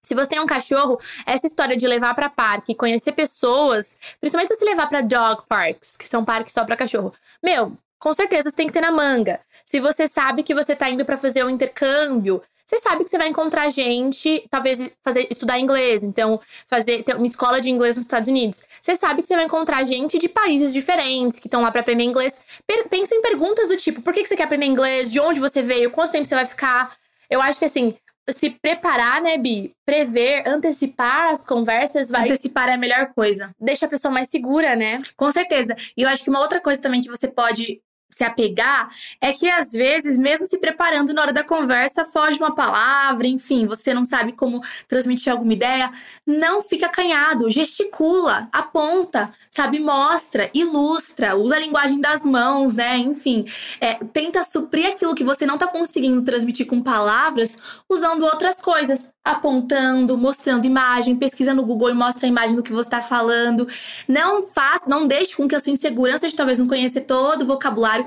Se 0.00 0.14
você 0.14 0.30
tem 0.30 0.40
um 0.40 0.46
cachorro, 0.46 0.96
essa 1.26 1.48
história 1.48 1.76
de 1.76 1.84
levar 1.84 2.14
para 2.14 2.30
parque, 2.30 2.72
conhecer 2.72 3.10
pessoas, 3.10 3.96
principalmente 4.20 4.54
se 4.54 4.64
levar 4.64 4.88
para 4.88 5.00
dog 5.00 5.42
parks, 5.48 5.96
que 5.96 6.06
são 6.06 6.24
parques 6.24 6.52
só 6.52 6.64
para 6.64 6.76
cachorro. 6.76 7.12
Meu, 7.42 7.76
com 7.98 8.14
certeza 8.14 8.50
você 8.50 8.56
tem 8.56 8.68
que 8.68 8.72
ter 8.72 8.80
na 8.80 8.92
manga. 8.92 9.40
Se 9.64 9.80
você 9.80 10.06
sabe 10.06 10.44
que 10.44 10.54
você 10.54 10.76
tá 10.76 10.88
indo 10.88 11.04
para 11.04 11.16
fazer 11.16 11.44
um 11.44 11.50
intercâmbio, 11.50 12.40
você 12.66 12.80
sabe 12.80 13.04
que 13.04 13.10
você 13.10 13.16
vai 13.16 13.28
encontrar 13.28 13.70
gente, 13.70 14.44
talvez 14.50 14.90
fazer 15.02 15.28
estudar 15.30 15.58
inglês, 15.58 16.02
então 16.02 16.40
fazer 16.66 17.04
ter 17.04 17.14
uma 17.14 17.26
escola 17.26 17.60
de 17.60 17.70
inglês 17.70 17.96
nos 17.96 18.04
Estados 18.04 18.28
Unidos. 18.28 18.62
Você 18.82 18.96
sabe 18.96 19.22
que 19.22 19.28
você 19.28 19.36
vai 19.36 19.44
encontrar 19.44 19.84
gente 19.84 20.18
de 20.18 20.28
países 20.28 20.72
diferentes 20.72 21.38
que 21.38 21.46
estão 21.46 21.62
lá 21.62 21.70
para 21.70 21.80
aprender 21.80 22.02
inglês. 22.02 22.40
Pensa 22.90 23.14
em 23.14 23.22
perguntas 23.22 23.68
do 23.68 23.76
tipo: 23.76 24.02
por 24.02 24.12
que 24.12 24.24
você 24.24 24.36
quer 24.36 24.44
aprender 24.44 24.66
inglês? 24.66 25.12
De 25.12 25.20
onde 25.20 25.38
você 25.38 25.62
veio? 25.62 25.92
Quanto 25.92 26.10
tempo 26.10 26.26
você 26.26 26.34
vai 26.34 26.44
ficar? 26.44 26.96
Eu 27.30 27.40
acho 27.40 27.58
que 27.58 27.64
assim, 27.64 27.96
se 28.30 28.50
preparar, 28.50 29.22
né, 29.22 29.38
Bi? 29.38 29.72
Prever, 29.84 30.42
antecipar 30.46 31.32
as 31.32 31.44
conversas 31.44 32.10
vai. 32.10 32.24
Antecipar 32.24 32.68
é 32.68 32.72
a 32.72 32.78
melhor 32.78 33.12
coisa. 33.14 33.50
Deixa 33.60 33.86
a 33.86 33.88
pessoa 33.88 34.12
mais 34.12 34.28
segura, 34.28 34.74
né? 34.74 35.00
Com 35.16 35.30
certeza. 35.30 35.76
E 35.96 36.02
eu 36.02 36.08
acho 36.08 36.24
que 36.24 36.30
uma 36.30 36.40
outra 36.40 36.60
coisa 36.60 36.80
também 36.80 37.00
que 37.00 37.08
você 37.08 37.28
pode 37.28 37.80
se 38.08 38.24
apegar 38.24 38.88
é 39.20 39.32
que 39.32 39.48
às 39.48 39.72
vezes, 39.72 40.16
mesmo 40.16 40.46
se 40.46 40.58
preparando 40.58 41.12
na 41.12 41.22
hora 41.22 41.32
da 41.32 41.44
conversa, 41.44 42.04
foge 42.04 42.38
uma 42.38 42.54
palavra, 42.54 43.26
enfim, 43.26 43.66
você 43.66 43.92
não 43.92 44.04
sabe 44.04 44.32
como 44.32 44.60
transmitir 44.88 45.32
alguma 45.32 45.52
ideia, 45.52 45.90
não 46.26 46.62
fica 46.62 46.86
acanhado, 46.86 47.50
gesticula, 47.50 48.48
aponta, 48.52 49.30
sabe, 49.50 49.78
mostra, 49.78 50.50
ilustra, 50.54 51.36
usa 51.36 51.56
a 51.56 51.60
linguagem 51.60 52.00
das 52.00 52.24
mãos, 52.24 52.74
né? 52.74 52.96
Enfim, 52.98 53.44
é, 53.80 53.94
tenta 53.94 54.42
suprir 54.44 54.86
aquilo 54.86 55.14
que 55.14 55.24
você 55.24 55.44
não 55.44 55.58
tá 55.58 55.66
conseguindo 55.66 56.22
transmitir 56.22 56.66
com 56.66 56.82
palavras 56.82 57.58
usando 57.88 58.24
outras 58.24 58.60
coisas. 58.60 59.10
Apontando, 59.26 60.16
mostrando 60.16 60.66
imagem, 60.66 61.16
pesquisa 61.16 61.52
no 61.52 61.64
Google 61.64 61.90
e 61.90 61.94
mostra 61.94 62.26
a 62.26 62.30
imagem 62.30 62.54
do 62.54 62.62
que 62.62 62.72
você 62.72 62.86
está 62.86 63.02
falando. 63.02 63.66
Não 64.06 64.44
faça, 64.44 64.88
não 64.88 65.04
deixe 65.04 65.36
com 65.36 65.48
que 65.48 65.54
a 65.56 65.60
sua 65.60 65.72
insegurança 65.72 66.28
de 66.28 66.36
talvez 66.36 66.60
não 66.60 66.68
conhecer 66.68 67.00
todo 67.00 67.42
o 67.42 67.46
vocabulário 67.46 68.04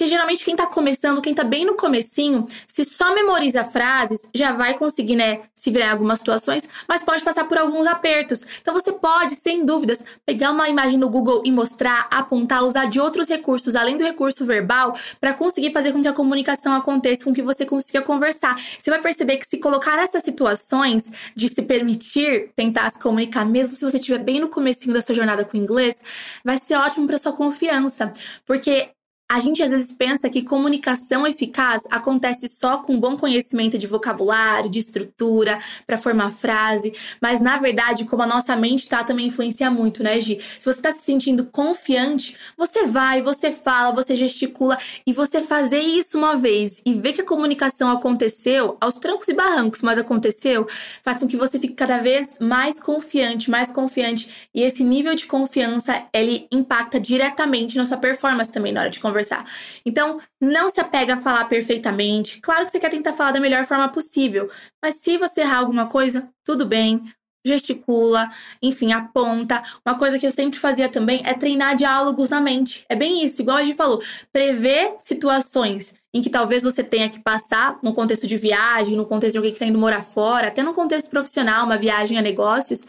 porque 0.00 0.08
geralmente 0.08 0.42
quem 0.42 0.56
tá 0.56 0.66
começando, 0.66 1.20
quem 1.20 1.34
tá 1.34 1.44
bem 1.44 1.66
no 1.66 1.74
comecinho, 1.74 2.46
se 2.66 2.84
só 2.84 3.14
memoriza 3.14 3.64
frases, 3.64 4.18
já 4.34 4.50
vai 4.50 4.72
conseguir, 4.72 5.14
né, 5.14 5.40
se 5.54 5.70
virar 5.70 5.88
em 5.88 5.90
algumas 5.90 6.20
situações, 6.20 6.66
mas 6.88 7.04
pode 7.04 7.22
passar 7.22 7.44
por 7.44 7.58
alguns 7.58 7.86
apertos. 7.86 8.46
Então 8.62 8.72
você 8.72 8.94
pode, 8.94 9.34
sem 9.34 9.62
dúvidas, 9.62 10.02
pegar 10.24 10.52
uma 10.52 10.70
imagem 10.70 10.96
no 10.96 11.10
Google 11.10 11.42
e 11.44 11.52
mostrar, 11.52 12.08
apontar, 12.10 12.64
usar 12.64 12.86
de 12.86 12.98
outros 12.98 13.28
recursos 13.28 13.76
além 13.76 13.98
do 13.98 14.02
recurso 14.02 14.46
verbal 14.46 14.96
para 15.20 15.34
conseguir 15.34 15.70
fazer 15.70 15.92
com 15.92 16.00
que 16.00 16.08
a 16.08 16.14
comunicação 16.14 16.72
aconteça, 16.72 17.22
com 17.22 17.34
que 17.34 17.42
você 17.42 17.66
consiga 17.66 18.00
conversar. 18.00 18.58
Você 18.78 18.88
vai 18.88 19.02
perceber 19.02 19.36
que 19.36 19.46
se 19.46 19.58
colocar 19.58 19.98
nessas 19.98 20.22
situações 20.22 21.12
de 21.36 21.46
se 21.46 21.60
permitir 21.60 22.52
tentar 22.56 22.88
se 22.88 22.98
comunicar, 22.98 23.44
mesmo 23.44 23.76
se 23.76 23.84
você 23.84 23.98
estiver 23.98 24.20
bem 24.20 24.40
no 24.40 24.48
comecinho 24.48 24.94
da 24.94 25.02
sua 25.02 25.14
jornada 25.14 25.44
com 25.44 25.58
o 25.58 25.60
inglês, 25.60 25.96
vai 26.42 26.56
ser 26.56 26.76
ótimo 26.76 27.06
para 27.06 27.18
sua 27.18 27.34
confiança, 27.34 28.10
porque 28.46 28.88
a 29.30 29.38
gente 29.38 29.62
às 29.62 29.70
vezes 29.70 29.92
pensa 29.92 30.28
que 30.28 30.42
comunicação 30.42 31.24
eficaz 31.24 31.84
acontece 31.88 32.48
só 32.48 32.78
com 32.78 32.98
bom 32.98 33.16
conhecimento 33.16 33.78
de 33.78 33.86
vocabulário, 33.86 34.68
de 34.68 34.80
estrutura, 34.80 35.56
para 35.86 35.96
formar 35.96 36.32
frase, 36.32 36.92
mas 37.22 37.40
na 37.40 37.56
verdade, 37.56 38.04
como 38.06 38.22
a 38.22 38.26
nossa 38.26 38.56
mente 38.56 38.88
tá, 38.88 39.04
também 39.04 39.28
influencia 39.28 39.70
muito, 39.70 40.02
né, 40.02 40.20
Gi? 40.20 40.40
Se 40.58 40.66
você 40.66 40.82
tá 40.82 40.90
se 40.90 41.04
sentindo 41.04 41.44
confiante, 41.44 42.36
você 42.58 42.88
vai, 42.88 43.22
você 43.22 43.52
fala, 43.52 43.94
você 43.94 44.16
gesticula 44.16 44.76
e 45.06 45.12
você 45.12 45.42
fazer 45.42 45.78
isso 45.78 46.18
uma 46.18 46.36
vez 46.36 46.82
e 46.84 46.92
ver 46.94 47.12
que 47.12 47.20
a 47.20 47.24
comunicação 47.24 47.88
aconteceu, 47.88 48.76
aos 48.80 48.98
trancos 48.98 49.28
e 49.28 49.32
barrancos, 49.32 49.80
mas 49.80 49.96
aconteceu, 49.96 50.66
faz 51.04 51.18
com 51.20 51.28
que 51.28 51.36
você 51.36 51.60
fique 51.60 51.74
cada 51.74 51.98
vez 51.98 52.36
mais 52.40 52.80
confiante, 52.80 53.48
mais 53.48 53.70
confiante, 53.70 54.28
e 54.52 54.62
esse 54.62 54.82
nível 54.82 55.14
de 55.14 55.26
confiança, 55.26 56.02
ele 56.12 56.48
impacta 56.50 56.98
diretamente 56.98 57.76
na 57.76 57.84
sua 57.84 57.96
performance 57.96 58.50
também 58.50 58.72
na 58.72 58.80
hora 58.80 58.90
de 58.90 58.98
conversar 58.98 59.19
conversar. 59.20 59.44
Então, 59.84 60.20
não 60.40 60.70
se 60.70 60.80
apega 60.80 61.14
a 61.14 61.16
falar 61.16 61.44
perfeitamente. 61.44 62.40
Claro 62.40 62.64
que 62.64 62.72
você 62.72 62.80
quer 62.80 62.90
tentar 62.90 63.12
falar 63.12 63.32
da 63.32 63.40
melhor 63.40 63.64
forma 63.64 63.88
possível, 63.88 64.50
mas 64.82 64.96
se 64.96 65.18
você 65.18 65.42
errar 65.42 65.58
alguma 65.58 65.86
coisa, 65.86 66.28
tudo 66.44 66.66
bem. 66.66 67.04
Gesticula, 67.46 68.28
enfim, 68.60 68.92
aponta. 68.92 69.62
Uma 69.86 69.96
coisa 69.96 70.18
que 70.18 70.26
eu 70.26 70.30
sempre 70.30 70.58
fazia 70.58 70.90
também 70.90 71.22
é 71.24 71.32
treinar 71.32 71.74
diálogos 71.74 72.28
na 72.28 72.38
mente. 72.38 72.84
É 72.86 72.94
bem 72.94 73.24
isso, 73.24 73.40
igual 73.40 73.56
a 73.56 73.64
gente 73.64 73.76
falou. 73.76 74.02
Prever 74.30 74.96
situações 74.98 75.94
em 76.12 76.20
que 76.20 76.28
talvez 76.28 76.62
você 76.62 76.84
tenha 76.84 77.08
que 77.08 77.18
passar 77.20 77.78
no 77.82 77.94
contexto 77.94 78.26
de 78.26 78.36
viagem, 78.36 78.94
no 78.94 79.06
contexto 79.06 79.32
de 79.32 79.38
alguém 79.38 79.52
que 79.52 79.56
está 79.56 79.64
indo 79.64 79.78
morar 79.78 80.02
fora, 80.02 80.48
até 80.48 80.62
no 80.62 80.74
contexto 80.74 81.08
profissional, 81.08 81.64
uma 81.64 81.78
viagem 81.78 82.18
a 82.18 82.22
negócios 82.22 82.84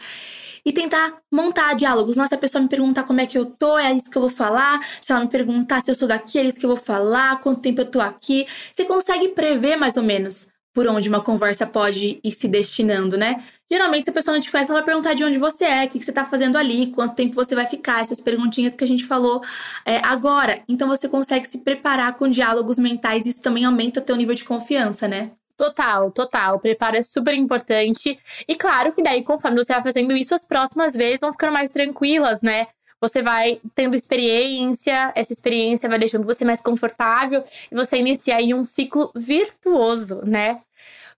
e 0.64 0.72
tentar 0.72 1.18
montar 1.30 1.74
diálogos. 1.74 2.16
Nossa, 2.16 2.34
a 2.34 2.38
pessoa 2.38 2.62
me 2.62 2.68
perguntar 2.68 3.04
como 3.04 3.20
é 3.20 3.26
que 3.26 3.38
eu 3.38 3.46
tô, 3.46 3.78
é 3.78 3.92
isso 3.92 4.10
que 4.10 4.16
eu 4.16 4.22
vou 4.22 4.30
falar. 4.30 4.80
Se 5.00 5.12
ela 5.12 5.22
me 5.22 5.28
perguntar 5.28 5.82
se 5.82 5.90
eu 5.90 5.94
sou 5.94 6.08
daqui, 6.08 6.38
é 6.38 6.44
isso 6.44 6.58
que 6.58 6.66
eu 6.66 6.70
vou 6.70 6.78
falar, 6.78 7.40
quanto 7.40 7.60
tempo 7.60 7.80
eu 7.80 7.86
tô 7.86 8.00
aqui. 8.00 8.46
Você 8.72 8.84
consegue 8.84 9.28
prever 9.28 9.76
mais 9.76 9.96
ou 9.96 10.02
menos 10.02 10.48
por 10.74 10.86
onde 10.86 11.08
uma 11.08 11.22
conversa 11.22 11.66
pode 11.66 12.18
ir 12.24 12.32
se 12.32 12.48
destinando, 12.48 13.16
né? 13.16 13.36
Geralmente, 13.70 14.04
se 14.04 14.10
a 14.10 14.12
pessoa 14.12 14.34
não 14.34 14.40
te 14.40 14.50
conhece, 14.50 14.70
ela 14.70 14.80
vai 14.80 14.86
perguntar 14.86 15.14
de 15.14 15.22
onde 15.22 15.38
você 15.38 15.64
é, 15.64 15.84
o 15.84 15.88
que 15.88 16.00
você 16.00 16.12
tá 16.12 16.24
fazendo 16.24 16.56
ali, 16.56 16.86
quanto 16.88 17.14
tempo 17.14 17.34
você 17.34 17.54
vai 17.54 17.66
ficar, 17.66 18.00
essas 18.00 18.20
perguntinhas 18.20 18.72
que 18.72 18.82
a 18.82 18.86
gente 18.86 19.04
falou 19.04 19.42
é, 19.84 19.98
agora. 19.98 20.62
Então, 20.68 20.88
você 20.88 21.08
consegue 21.08 21.46
se 21.46 21.58
preparar 21.58 22.16
com 22.16 22.28
diálogos 22.28 22.78
mentais, 22.78 23.26
isso 23.26 23.42
também 23.42 23.64
aumenta 23.64 24.00
o 24.00 24.02
teu 24.02 24.16
nível 24.16 24.34
de 24.34 24.44
confiança, 24.44 25.06
né? 25.06 25.32
Total, 25.62 26.10
total. 26.10 26.56
O 26.56 26.58
preparo 26.58 26.96
é 26.96 27.02
super 27.02 27.32
importante. 27.34 28.18
E 28.48 28.56
claro 28.56 28.92
que 28.92 29.00
daí, 29.00 29.22
conforme 29.22 29.62
você 29.62 29.72
vai 29.72 29.80
fazendo 29.80 30.12
isso, 30.16 30.34
as 30.34 30.44
próximas 30.44 30.92
vezes 30.92 31.20
vão 31.20 31.30
ficando 31.30 31.52
mais 31.52 31.70
tranquilas, 31.70 32.42
né? 32.42 32.66
Você 33.00 33.22
vai 33.22 33.60
tendo 33.72 33.94
experiência, 33.94 35.12
essa 35.14 35.32
experiência 35.32 35.88
vai 35.88 36.00
deixando 36.00 36.24
você 36.24 36.44
mais 36.44 36.60
confortável 36.60 37.44
e 37.70 37.76
você 37.76 37.98
inicia 37.98 38.38
aí 38.38 38.52
um 38.52 38.64
ciclo 38.64 39.12
virtuoso, 39.14 40.22
né? 40.24 40.60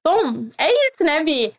Bom, 0.04 0.46
é 0.58 0.70
isso, 0.88 1.02
né, 1.02 1.24
Bi? 1.24 1.54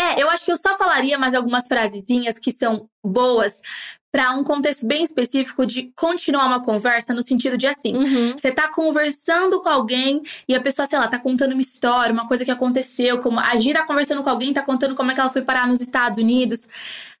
É, 0.00 0.20
eu 0.20 0.28
acho 0.28 0.44
que 0.44 0.50
eu 0.50 0.56
só 0.56 0.76
falaria 0.76 1.16
mais 1.16 1.36
algumas 1.36 1.68
frasezinhas 1.68 2.36
que 2.36 2.50
são 2.50 2.88
boas 3.00 3.62
para 4.14 4.32
um 4.36 4.44
contexto 4.44 4.86
bem 4.86 5.02
específico 5.02 5.66
de 5.66 5.92
continuar 5.96 6.46
uma 6.46 6.62
conversa 6.62 7.12
no 7.12 7.20
sentido 7.20 7.58
de 7.58 7.66
assim, 7.66 7.96
uhum. 7.96 8.38
você 8.38 8.52
tá 8.52 8.68
conversando 8.68 9.60
com 9.60 9.68
alguém 9.68 10.22
e 10.46 10.54
a 10.54 10.60
pessoa, 10.60 10.86
sei 10.86 11.00
lá, 11.00 11.08
tá 11.08 11.18
contando 11.18 11.50
uma 11.50 11.60
história, 11.60 12.12
uma 12.12 12.28
coisa 12.28 12.44
que 12.44 12.50
aconteceu, 12.52 13.18
como 13.18 13.40
a 13.40 13.56
Gira 13.56 13.80
tá 13.80 13.86
conversando 13.86 14.22
com 14.22 14.30
alguém, 14.30 14.52
tá 14.52 14.62
contando 14.62 14.94
como 14.94 15.10
é 15.10 15.14
que 15.14 15.20
ela 15.20 15.30
foi 15.30 15.42
parar 15.42 15.66
nos 15.66 15.80
Estados 15.80 16.16
Unidos. 16.16 16.60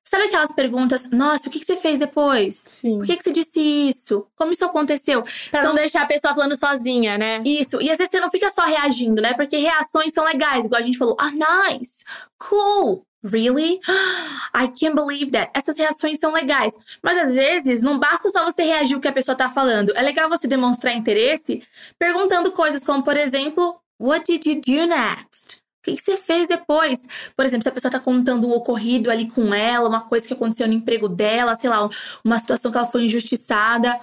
Sabe 0.04 0.26
aquelas 0.26 0.52
perguntas? 0.52 1.10
Nossa, 1.10 1.48
o 1.48 1.50
que, 1.50 1.58
que 1.58 1.64
você 1.64 1.76
fez 1.78 1.98
depois? 1.98 2.54
Sim. 2.54 2.98
Por 2.98 3.06
que, 3.06 3.16
que 3.16 3.24
você 3.24 3.32
disse 3.32 3.60
isso? 3.60 4.24
Como 4.36 4.52
isso 4.52 4.64
aconteceu? 4.64 5.24
Pra 5.50 5.62
são... 5.62 5.70
não 5.70 5.74
deixar 5.74 6.02
a 6.02 6.06
pessoa 6.06 6.32
falando 6.32 6.56
sozinha, 6.56 7.18
né? 7.18 7.42
Isso. 7.44 7.82
E 7.82 7.90
às 7.90 7.98
vezes 7.98 8.12
você 8.12 8.20
não 8.20 8.30
fica 8.30 8.50
só 8.50 8.66
reagindo, 8.66 9.20
né? 9.20 9.32
Porque 9.34 9.56
reações 9.56 10.12
são 10.12 10.24
legais, 10.24 10.66
igual 10.66 10.80
a 10.80 10.84
gente 10.84 10.98
falou. 10.98 11.16
Ah, 11.18 11.32
nice! 11.32 12.04
Cool! 12.38 13.04
Really? 13.24 13.80
I 14.54 14.68
can't 14.68 14.94
believe 14.94 15.32
that. 15.32 15.50
Essas 15.54 15.78
reações 15.78 16.18
são 16.18 16.32
legais. 16.32 16.78
Mas 17.02 17.18
às 17.18 17.34
vezes 17.34 17.82
não 17.82 17.98
basta 17.98 18.28
só 18.28 18.44
você 18.44 18.62
reagir 18.62 18.96
o 18.96 19.00
que 19.00 19.08
a 19.08 19.12
pessoa 19.12 19.36
tá 19.36 19.48
falando. 19.48 19.92
É 19.96 20.02
legal 20.02 20.28
você 20.28 20.46
demonstrar 20.46 20.94
interesse 20.94 21.62
perguntando 21.98 22.52
coisas 22.52 22.84
como, 22.84 23.02
por 23.02 23.16
exemplo, 23.16 23.80
What 24.00 24.26
did 24.26 24.46
you 24.46 24.60
do 24.60 24.86
next? 24.86 25.62
O 25.78 25.84
que 25.84 25.96
você 25.96 26.16
fez 26.16 26.48
depois? 26.48 27.06
Por 27.36 27.44
exemplo, 27.44 27.62
se 27.62 27.68
a 27.68 27.72
pessoa 27.72 27.90
tá 27.92 28.00
contando 28.00 28.48
um 28.48 28.52
ocorrido 28.52 29.10
ali 29.10 29.30
com 29.30 29.54
ela, 29.54 29.88
uma 29.88 30.00
coisa 30.00 30.26
que 30.26 30.32
aconteceu 30.32 30.66
no 30.66 30.72
emprego 30.72 31.08
dela, 31.08 31.54
sei 31.54 31.70
lá, 31.70 31.88
uma 32.24 32.38
situação 32.38 32.72
que 32.72 32.78
ela 32.78 32.86
foi 32.86 33.04
injustiçada. 33.04 34.00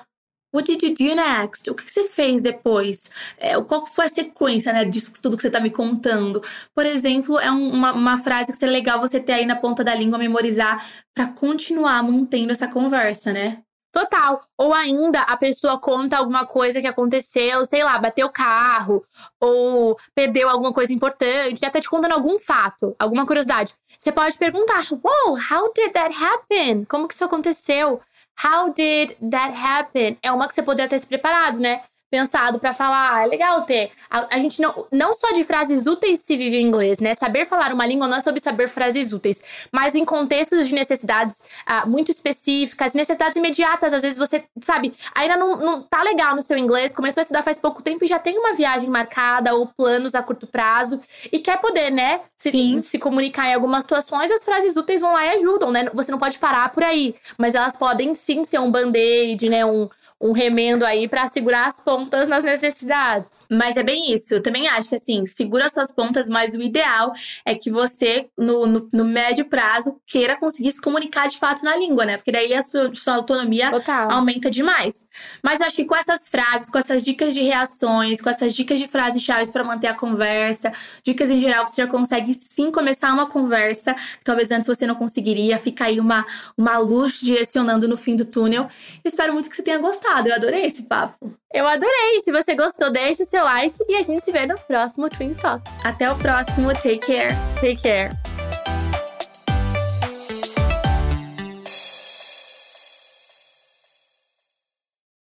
What 0.53 0.65
did 0.69 0.83
you 0.83 0.93
do 0.93 1.15
next? 1.15 1.69
O 1.69 1.75
que 1.75 1.89
você 1.89 2.09
fez 2.09 2.41
depois? 2.41 3.09
É, 3.37 3.59
qual 3.61 3.87
foi 3.87 4.05
a 4.05 4.09
sequência, 4.09 4.73
né, 4.73 4.83
disso 4.85 5.11
tudo 5.21 5.37
que 5.37 5.41
você 5.41 5.47
está 5.47 5.59
me 5.61 5.71
contando? 5.71 6.41
Por 6.75 6.85
exemplo, 6.85 7.39
é 7.39 7.49
um, 7.51 7.69
uma, 7.71 7.93
uma 7.93 8.17
frase 8.21 8.51
que 8.51 8.57
seria 8.57 8.73
legal 8.73 8.99
você 8.99 9.19
ter 9.19 9.33
aí 9.33 9.45
na 9.45 9.55
ponta 9.55 9.83
da 9.83 9.95
língua, 9.95 10.17
memorizar, 10.17 10.85
para 11.15 11.27
continuar 11.27 12.03
mantendo 12.03 12.51
essa 12.51 12.67
conversa, 12.67 13.31
né? 13.31 13.63
Total. 13.91 14.41
Ou 14.57 14.73
ainda 14.73 15.21
a 15.21 15.35
pessoa 15.35 15.77
conta 15.77 16.17
alguma 16.17 16.45
coisa 16.45 16.79
que 16.79 16.87
aconteceu, 16.87 17.65
sei 17.65 17.83
lá, 17.83 17.97
bateu 17.97 18.27
o 18.27 18.31
carro, 18.31 19.05
ou 19.39 19.97
perdeu 20.15 20.47
alguma 20.49 20.71
coisa 20.71 20.93
importante, 20.93 21.65
até 21.65 21.81
te 21.81 21.89
contando 21.89 22.13
algum 22.13 22.39
fato, 22.39 22.95
alguma 22.97 23.25
curiosidade. 23.25 23.75
Você 23.97 24.11
pode 24.11 24.37
perguntar: 24.37 24.87
Wow, 24.91 25.37
how 25.37 25.73
did 25.73 25.91
that 25.91 26.15
happen? 26.15 26.85
Como 26.85 27.07
que 27.07 27.13
isso 27.13 27.25
aconteceu? 27.25 27.99
How 28.43 28.73
did 28.73 29.15
that 29.29 29.53
happen? 29.55 30.17
É 30.23 30.31
uma 30.31 30.47
que 30.47 30.53
você 30.53 30.63
poderia 30.63 30.89
ter 30.89 30.99
se 30.99 31.07
preparado, 31.07 31.59
né? 31.59 31.81
Pensado 32.11 32.59
para 32.59 32.73
falar. 32.73 33.13
Ah, 33.13 33.23
é 33.23 33.27
legal 33.27 33.61
ter. 33.63 33.89
A, 34.09 34.35
a, 34.35 34.39
gente 34.39 34.61
não, 34.61 34.85
não 34.91 35.13
só 35.13 35.31
de 35.31 35.45
frases 35.45 35.87
úteis 35.87 36.19
se 36.19 36.35
vive 36.35 36.57
em 36.57 36.67
inglês, 36.67 36.99
né? 36.99 37.15
Saber 37.15 37.45
falar 37.45 37.73
uma 37.73 37.85
língua 37.85 38.07
não 38.07 38.17
é 38.17 38.21
sobre 38.21 38.41
saber 38.41 38.67
frases 38.67 39.13
úteis, 39.13 39.41
mas 39.71 39.95
em 39.95 40.03
contextos 40.03 40.67
de 40.67 40.75
necessidades 40.75 41.37
uh, 41.65 41.87
muito 41.89 42.11
específicas, 42.11 42.91
necessidades 42.91 43.37
imediatas. 43.37 43.93
Às 43.93 44.01
vezes 44.01 44.17
você, 44.17 44.43
sabe, 44.61 44.93
ainda 45.15 45.37
não, 45.37 45.55
não 45.55 45.81
tá 45.81 46.03
legal 46.03 46.35
no 46.35 46.43
seu 46.43 46.57
inglês, 46.57 46.93
começou 46.93 47.21
a 47.21 47.23
estudar 47.23 47.43
faz 47.43 47.57
pouco 47.57 47.81
tempo 47.81 48.03
e 48.03 48.07
já 48.07 48.19
tem 48.19 48.37
uma 48.37 48.53
viagem 48.53 48.89
marcada 48.89 49.55
ou 49.55 49.65
planos 49.65 50.13
a 50.13 50.21
curto 50.21 50.45
prazo 50.45 50.99
e 51.31 51.39
quer 51.39 51.61
poder, 51.61 51.91
né? 51.91 52.19
Se, 52.37 52.81
se 52.81 52.99
comunicar 52.99 53.47
em 53.47 53.53
algumas 53.53 53.83
situações, 53.83 54.29
as 54.31 54.43
frases 54.43 54.75
úteis 54.75 54.99
vão 54.99 55.13
lá 55.13 55.25
e 55.27 55.35
ajudam, 55.35 55.71
né? 55.71 55.85
Você 55.93 56.11
não 56.11 56.19
pode 56.19 56.37
parar 56.39 56.69
por 56.73 56.83
aí, 56.83 57.15
mas 57.37 57.55
elas 57.55 57.77
podem 57.77 58.13
sim 58.15 58.43
ser 58.43 58.59
um 58.59 58.69
band-aid, 58.69 59.49
né? 59.49 59.63
Um, 59.65 59.87
um 60.21 60.31
remendo 60.31 60.85
aí 60.85 61.07
para 61.07 61.27
segurar 61.27 61.67
as 61.67 61.81
pontas 61.81 62.29
nas 62.29 62.43
necessidades. 62.43 63.43
Mas 63.49 63.75
é 63.75 63.81
bem 63.81 64.13
isso. 64.13 64.35
Eu 64.35 64.41
também 64.41 64.67
acho 64.67 64.89
que 64.89 64.95
assim, 64.95 65.25
segura 65.25 65.67
suas 65.69 65.91
pontas, 65.91 66.29
mas 66.29 66.53
o 66.53 66.61
ideal 66.61 67.11
é 67.43 67.55
que 67.55 67.71
você, 67.71 68.27
no, 68.37 68.67
no, 68.67 68.89
no 68.93 69.03
médio 69.03 69.45
prazo, 69.45 69.99
queira 70.05 70.37
conseguir 70.37 70.71
se 70.71 70.81
comunicar 70.81 71.27
de 71.27 71.39
fato 71.39 71.63
na 71.65 71.75
língua, 71.75 72.05
né? 72.05 72.17
Porque 72.17 72.31
daí 72.31 72.53
a 72.53 72.61
sua, 72.61 72.93
sua 72.93 73.15
autonomia 73.15 73.71
Total. 73.71 74.11
aumenta 74.11 74.51
demais. 74.51 75.05
Mas 75.43 75.59
eu 75.59 75.65
acho 75.65 75.77
que 75.77 75.85
com 75.85 75.95
essas 75.95 76.29
frases, 76.29 76.69
com 76.69 76.77
essas 76.77 77.03
dicas 77.03 77.33
de 77.33 77.41
reações, 77.41 78.21
com 78.21 78.29
essas 78.29 78.53
dicas 78.53 78.79
de 78.79 78.87
frases-chave 78.87 79.51
para 79.51 79.63
manter 79.63 79.87
a 79.87 79.95
conversa, 79.95 80.71
dicas 81.03 81.31
em 81.31 81.39
geral, 81.39 81.65
você 81.65 81.81
já 81.81 81.87
consegue 81.87 82.33
sim 82.35 82.71
começar 82.71 83.11
uma 83.11 83.27
conversa 83.27 83.95
que 83.95 84.23
talvez 84.23 84.51
antes 84.51 84.67
você 84.67 84.85
não 84.85 84.95
conseguiria. 84.95 85.57
Fica 85.57 85.85
aí 85.85 85.99
uma, 85.99 86.25
uma 86.55 86.77
luz 86.77 87.19
direcionando 87.19 87.87
no 87.87 87.97
fim 87.97 88.15
do 88.15 88.23
túnel. 88.23 88.63
Eu 89.03 89.09
espero 89.09 89.33
muito 89.33 89.49
que 89.49 89.55
você 89.55 89.63
tenha 89.63 89.79
gostado 89.79 90.10
Eu 90.19 90.35
adorei 90.35 90.65
esse 90.65 90.83
papo. 90.83 91.31
Eu 91.53 91.67
adorei. 91.67 92.21
Se 92.23 92.31
você 92.31 92.55
gostou, 92.55 92.91
deixe 92.91 93.25
seu 93.25 93.43
like 93.43 93.77
e 93.87 93.95
a 93.95 94.01
gente 94.01 94.23
se 94.23 94.31
vê 94.31 94.45
no 94.45 94.55
próximo 94.59 95.09
Twin 95.09 95.33
Talks. 95.33 95.73
Até 95.83 96.11
o 96.11 96.15
próximo. 96.15 96.73
Take 96.73 96.99
care. 96.99 97.33
Take 97.59 97.81
care. 97.81 98.09